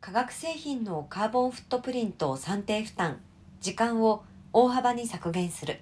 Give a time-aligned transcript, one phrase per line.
[0.00, 3.20] 化学製品のカーボンフットプリントを算定負担
[3.60, 5.80] 時間を大幅に削減する。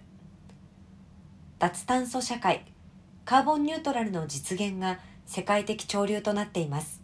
[1.60, 2.64] 脱炭素社会
[3.24, 7.00] カーボンニュートラルの実現が世界的潮流となっています。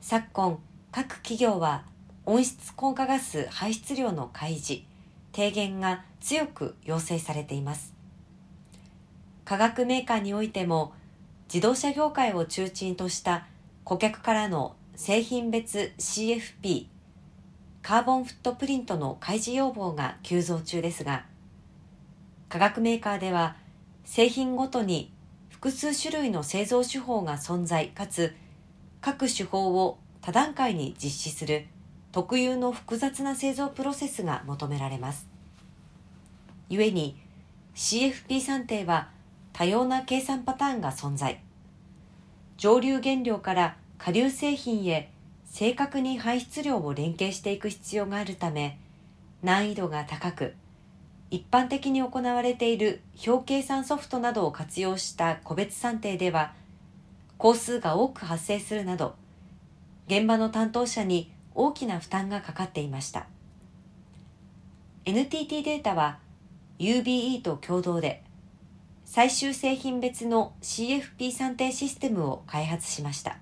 [0.00, 0.58] 昨今
[0.90, 1.84] 各企業は
[2.26, 4.82] 温室効果ガス排出量の開示
[5.30, 7.94] 低減が強く要請されています。
[9.44, 10.92] 化学メーカーにおいても
[11.46, 13.46] 自動車業界を中心とした
[13.84, 16.88] 顧客からの製品別 CFP
[17.82, 21.24] カーボンフットプリントの開示要望が急増中ですが
[22.48, 23.54] 化学メーカーでは
[24.04, 25.12] 製品ごとに
[25.50, 28.34] 複数種類の製造手法が存在かつ
[29.00, 31.66] 各手法を多段階に実施する
[32.10, 35.28] 特有の複雑な製造プロセスが求められます。
[36.68, 37.16] 故に
[37.76, 39.10] CFP 算定は
[39.52, 41.40] 多様な計算パターンが存在。
[42.56, 45.10] 上流原料から下流製品へ
[45.44, 48.78] 正確に排出量を連携していく必要があるため
[49.42, 50.54] 難易度が高く
[51.30, 56.54] 一般的に行われている表計算ソフトなどを活用した個別算定では
[57.36, 59.14] 工数が多く発生するなど
[60.06, 63.26] 現場の担当者に大きな負担がかかっていました。
[65.04, 66.18] NTT データは
[66.78, 68.22] UBE と共同で
[69.04, 73.38] 最終製品別の CFP 算定システムを開発しました。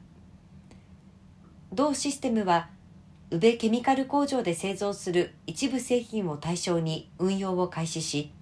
[1.72, 2.68] 同システムは
[3.30, 8.32] 宇部ケミカル工場で製造する一部製品を対象に運用を開始し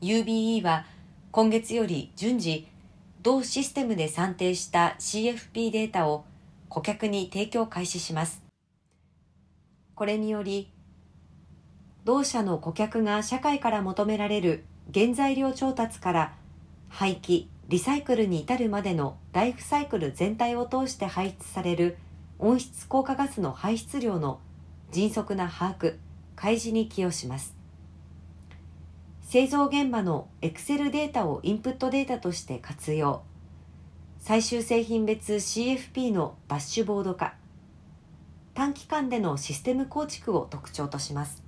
[0.00, 0.84] UBE は
[1.30, 2.66] 今月より順次
[3.22, 6.24] 同システムで算定した CFP データを
[6.68, 8.42] 顧客に提供開始します。
[9.94, 10.72] これにより
[12.04, 16.34] 同社の顧客が社会から求められる原材料調達から
[16.88, 21.96] 廃棄リサイクルに至るまでのライフサイクル全体を通して排出される
[22.38, 24.40] 温室効果ガスの排出量の
[24.90, 25.96] 迅速な把握
[26.36, 27.56] 開示に寄与します。
[29.22, 33.22] 製造現場のエクセルデータをインプットデータとして活用。
[34.18, 37.36] 最終製品別 CFP のダッシュボード化。
[38.52, 41.42] 短期間でのシステム構築を特徴とします。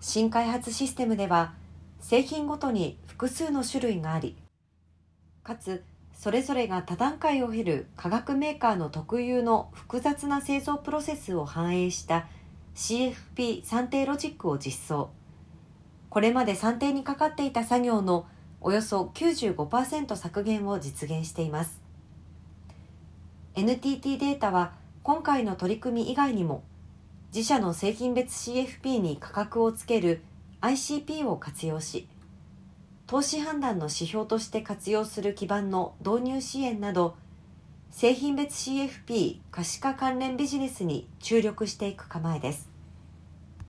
[0.00, 1.52] 新開発システムでは
[2.00, 4.38] 製品ごとに複数の種類があり
[5.42, 12.26] かつそれぞれが多段階を経る化学メーカーの特有の複雑な製造プロセスを反映した
[12.74, 15.10] CFP 算定ロジックを実装。
[16.10, 18.26] これまで算定にかかっていた作業の
[18.60, 21.80] およそ95%削減を実現しています。
[23.54, 26.62] NTT データは今回の取り組み以外にも
[27.34, 30.20] 自社の製品別 CFP に価格をつける
[30.60, 32.06] ICP を活用し
[33.10, 37.16] 投資判断の指標として活用する基盤の導入支援など
[37.90, 42.69] 製品別 CFP 可視化関連ビジネスに注力していく構えです。